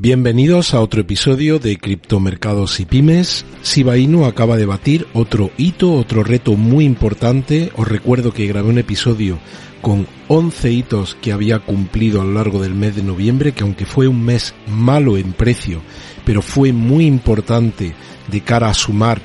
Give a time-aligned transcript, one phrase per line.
[0.00, 3.44] Bienvenidos a otro episodio de Criptomercados y Pymes.
[3.64, 7.72] Shiba Inu acaba de batir otro hito, otro reto muy importante.
[7.76, 9.40] Os recuerdo que grabé un episodio
[9.82, 13.86] con 11 hitos que había cumplido a lo largo del mes de noviembre, que aunque
[13.86, 15.80] fue un mes malo en precio,
[16.24, 17.92] pero fue muy importante
[18.28, 19.20] de cara a sumar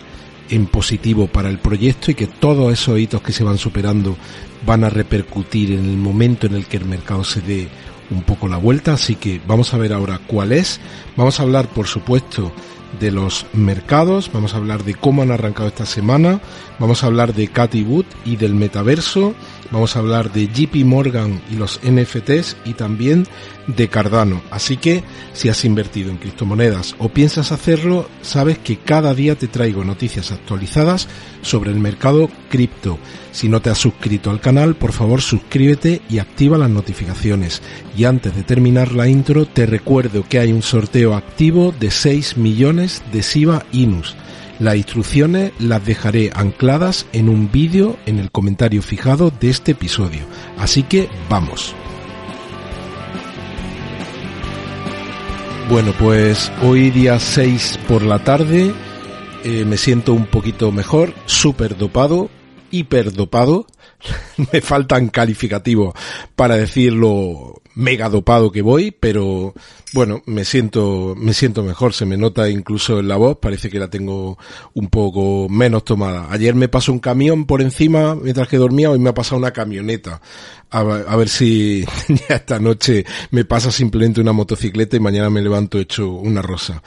[0.50, 4.18] en positivo para el proyecto y que todos esos hitos que se van superando
[4.66, 7.68] van a repercutir en el momento en el que el mercado se dé
[8.12, 10.80] un poco la vuelta, así que vamos a ver ahora cuál es.
[11.16, 12.52] Vamos a hablar, por supuesto,
[13.00, 16.42] de los mercados, vamos a hablar de cómo han arrancado esta semana,
[16.80, 19.34] vamos a hablar de Cathy Wood y del metaverso,
[19.72, 23.26] vamos a hablar de JP Morgan y los NFTs y también
[23.68, 24.42] de Cardano.
[24.52, 29.48] Así que si has invertido en criptomonedas o piensas hacerlo, sabes que cada día te
[29.48, 31.08] traigo noticias actualizadas
[31.42, 32.30] sobre el mercado
[33.32, 37.64] Si no te has suscrito al canal, por favor suscríbete y activa las notificaciones.
[37.98, 42.38] Y antes de terminar la intro, te recuerdo que hay un sorteo activo de 6
[42.38, 44.16] millones de SIBA Inus.
[44.60, 50.22] Las instrucciones las dejaré ancladas en un vídeo en el comentario fijado de este episodio.
[50.58, 51.74] Así que vamos.
[55.70, 58.74] Bueno, pues hoy día 6 por la tarde
[59.44, 62.30] eh, me siento un poquito mejor, súper dopado,
[62.74, 63.68] hiper dopado.
[64.52, 65.94] me faltan calificativos
[66.36, 69.54] para decirlo mega dopado que voy, pero
[69.94, 73.80] bueno, me siento, me siento mejor, se me nota incluso en la voz, parece que
[73.80, 74.38] la tengo
[74.74, 76.28] un poco menos tomada.
[76.32, 79.52] Ayer me pasó un camión por encima mientras que dormía, hoy me ha pasado una
[79.52, 80.22] camioneta.
[80.70, 81.86] A, a ver si
[82.30, 86.82] ya esta noche me pasa simplemente una motocicleta y mañana me levanto hecho una rosa.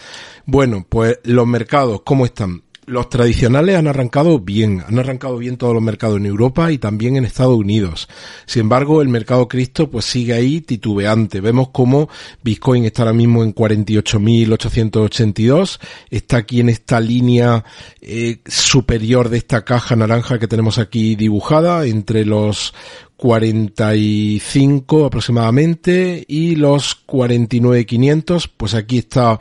[0.44, 2.62] Bueno, pues los mercados, ¿cómo están?
[2.86, 7.16] Los tradicionales han arrancado bien, han arrancado bien todos los mercados en Europa y también
[7.16, 8.06] en Estados Unidos.
[8.46, 11.40] Sin embargo, el mercado cripto pues sigue ahí titubeante.
[11.40, 12.08] Vemos como
[12.42, 17.64] Bitcoin está ahora mismo en 48.882, está aquí en esta línea
[18.00, 22.72] eh, superior de esta caja naranja que tenemos aquí dibujada entre los
[23.16, 29.40] 45 aproximadamente y los 49.500, pues aquí está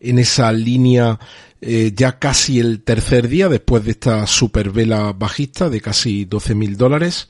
[0.00, 1.18] en esa línea
[1.66, 6.54] eh, ya casi el tercer día después de esta super vela bajista de casi 12
[6.54, 7.28] mil dólares.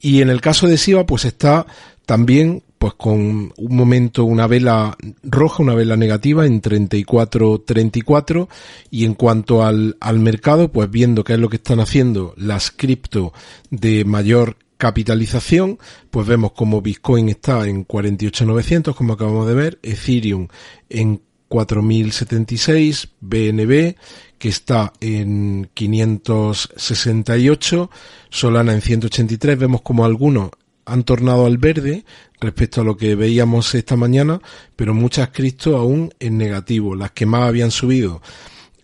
[0.00, 1.66] Y en el caso de SIVA, pues está
[2.04, 8.48] también pues con un momento una vela roja, una vela negativa en 34.34
[8.90, 12.72] y en cuanto al, al mercado, pues viendo qué es lo que están haciendo las
[12.72, 13.32] cripto
[13.70, 15.78] de mayor capitalización,
[16.10, 20.48] pues vemos como Bitcoin está en 48.900, como acabamos de ver, Ethereum
[20.88, 21.20] en
[21.50, 23.96] 4076, BNB,
[24.38, 27.90] que está en 568,
[28.30, 30.50] Solana en 183, vemos como algunos
[30.86, 32.04] han tornado al verde
[32.40, 34.40] respecto a lo que veíamos esta mañana,
[34.76, 36.94] pero muchas cripto aún en negativo.
[36.94, 38.22] Las que más habían subido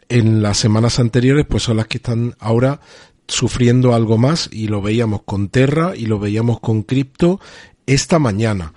[0.09, 2.81] en las semanas anteriores, pues son las que están ahora
[3.29, 7.39] sufriendo algo más y lo veíamos con Terra y lo veíamos con cripto
[7.87, 8.73] esta mañana.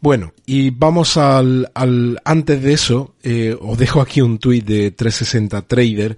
[0.00, 4.90] Bueno, y vamos al, al antes de eso, eh, os dejo aquí un tuit de
[4.92, 6.16] 360 Trader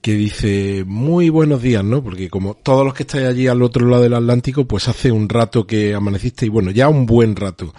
[0.00, 2.04] que dice muy buenos días, ¿no?
[2.04, 5.28] Porque como todos los que estáis allí al otro lado del Atlántico, pues hace un
[5.28, 7.74] rato que amaneciste y bueno, ya un buen rato.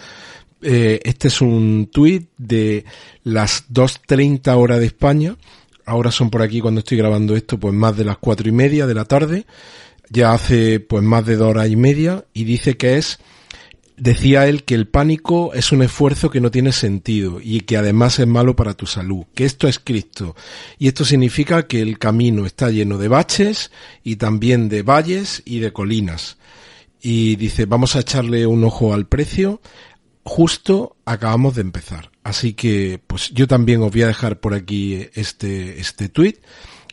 [0.61, 2.83] Eh, este es un tuit de
[3.23, 5.37] las 2.30 horas de España.
[5.85, 8.87] Ahora son por aquí cuando estoy grabando esto, pues más de las cuatro y media
[8.87, 9.45] de la tarde.
[10.09, 13.19] Ya hace pues más de dos horas y media y dice que es
[13.97, 18.19] Decía él que el pánico es un esfuerzo que no tiene sentido y que además
[18.19, 20.35] es malo para tu salud, que esto es Cristo.
[20.77, 23.71] Y esto significa que el camino está lleno de baches
[24.03, 26.37] y también de valles y de colinas.
[27.01, 29.61] Y dice, vamos a echarle un ojo al precio.
[30.23, 32.11] Justo acabamos de empezar.
[32.23, 36.39] Así que, pues yo también os voy a dejar por aquí este, este tweet.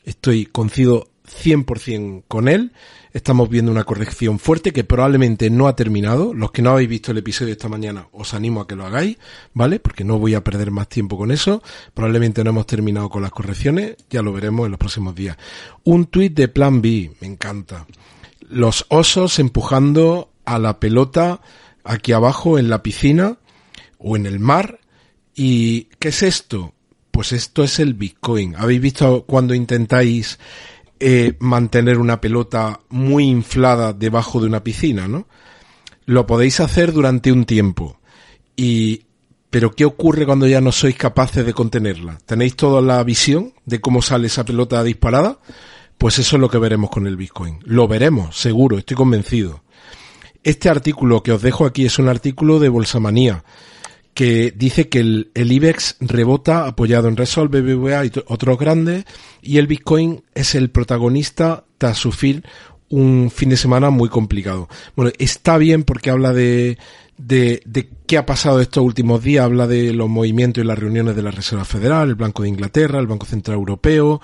[0.04, 2.72] Estoy concido 100% con él.
[3.12, 6.32] Estamos viendo una corrección fuerte que probablemente no ha terminado.
[6.32, 9.18] Los que no habéis visto el episodio esta mañana, os animo a que lo hagáis,
[9.52, 9.80] ¿vale?
[9.80, 11.62] Porque no voy a perder más tiempo con eso.
[11.92, 13.96] Probablemente no hemos terminado con las correcciones.
[14.08, 15.36] Ya lo veremos en los próximos días.
[15.84, 17.12] Un tuit de Plan B.
[17.20, 17.86] Me encanta.
[18.48, 21.40] Los osos empujando a la pelota
[21.84, 23.38] aquí abajo en la piscina
[23.98, 24.80] o en el mar.
[25.34, 26.74] ¿Y qué es esto?
[27.10, 28.56] Pues esto es el Bitcoin.
[28.56, 30.38] ¿Habéis visto cuando intentáis
[31.04, 35.26] eh, mantener una pelota muy inflada debajo de una piscina, ¿no?
[36.04, 37.98] Lo podéis hacer durante un tiempo.
[38.54, 39.06] Y,
[39.50, 42.18] pero ¿qué ocurre cuando ya no sois capaces de contenerla?
[42.24, 45.40] ¿Tenéis toda la visión de cómo sale esa pelota disparada?
[45.98, 47.58] Pues eso es lo que veremos con el Bitcoin.
[47.64, 49.64] Lo veremos, seguro, estoy convencido.
[50.44, 53.42] Este artículo que os dejo aquí es un artículo de Bolsamanía
[54.56, 59.04] dice que el, IBEX rebota apoyado en Resolve, BBVA y otros grandes
[59.40, 62.44] y el Bitcoin es el protagonista tras sufrir
[62.88, 64.68] un fin de semana muy complicado.
[64.94, 66.78] Bueno, está bien porque habla de,
[68.06, 71.30] qué ha pasado estos últimos días, habla de los movimientos y las reuniones de la
[71.30, 74.20] Reserva Federal, el Banco de Inglaterra, el Banco Central Europeo.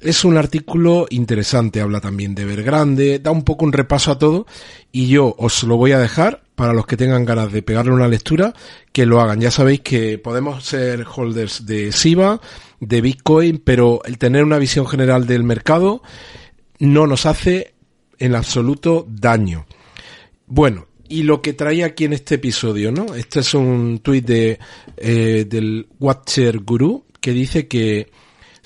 [0.00, 4.46] Es un artículo interesante, habla también de Evergrande, da un poco un repaso a todo
[4.92, 8.08] y yo os lo voy a dejar para los que tengan ganas de pegarle una
[8.08, 8.52] lectura,
[8.92, 9.40] que lo hagan.
[9.40, 12.40] Ya sabéis que podemos ser holders de SIBA,
[12.80, 16.02] de Bitcoin, pero el tener una visión general del mercado
[16.80, 17.74] no nos hace
[18.18, 19.66] en absoluto daño.
[20.48, 23.14] Bueno, y lo que traía aquí en este episodio, ¿no?
[23.14, 24.58] Este es un tuit de,
[24.96, 28.10] eh, del Watcher Guru que dice que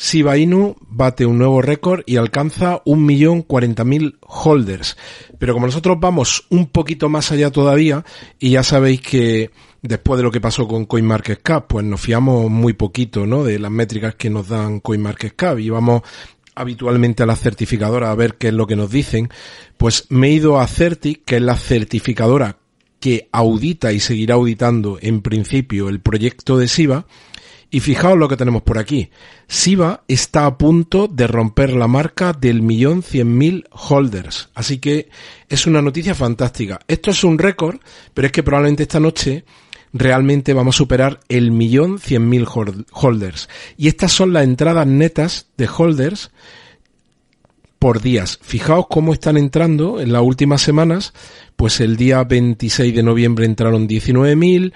[0.03, 4.97] Shiba Inu bate un nuevo récord y alcanza un millón cuarenta mil holders.
[5.39, 8.05] Pero como nosotros vamos un poquito más allá todavía,
[8.41, 12.73] y ya sabéis que después de lo que pasó con CoinMarketCap, pues nos fiamos muy
[12.73, 13.45] poquito, ¿no?
[13.45, 16.03] De las métricas que nos dan CoinMarketCap y vamos
[16.57, 19.31] habitualmente a la certificadora a ver qué es lo que nos dicen,
[19.77, 22.59] pues me he ido a Certic, que es la certificadora
[22.99, 27.07] que audita y seguirá auditando en principio el proyecto de SIVA,
[27.73, 29.11] y fijaos lo que tenemos por aquí.
[29.49, 34.51] SIVA está a punto de romper la marca del millón cien mil holders.
[34.55, 35.09] Así que
[35.49, 36.81] es una noticia fantástica.
[36.87, 37.79] Esto es un récord,
[38.13, 39.47] pero es que probablemente esta noche
[39.95, 43.49] realmente vamos a superar el millón cien mil holders.
[43.79, 46.31] Y estas son las entradas netas de holders
[47.79, 48.39] por días.
[48.43, 51.15] Fijaos cómo están entrando en las últimas semanas.
[51.57, 54.75] Pues el día 26 de noviembre entraron 19.000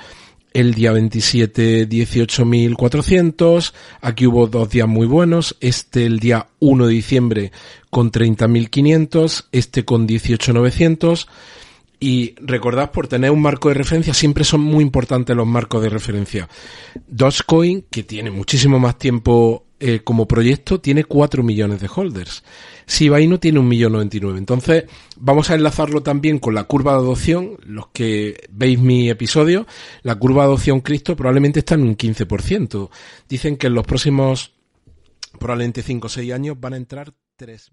[0.56, 6.92] el día 27 18.400, aquí hubo dos días muy buenos, este el día 1 de
[6.94, 7.52] diciembre
[7.90, 11.26] con 30.500, este con 18.900
[11.98, 15.88] y recordad por tener un marco de referencia, siempre son muy importantes los marcos de
[15.88, 16.48] referencia.
[17.06, 22.44] Dogecoin, que tiene muchísimo más tiempo eh, como proyecto, tiene 4 millones de holders.
[22.86, 24.84] Shiba tiene un millón Entonces,
[25.16, 27.58] vamos a enlazarlo también con la curva de adopción.
[27.64, 29.66] Los que veis mi episodio,
[30.02, 32.88] la curva de adopción Cristo probablemente está en un 15%.
[33.28, 34.54] Dicen que en los próximos,
[35.38, 37.72] probablemente 5 o 6 años, van a entrar 3.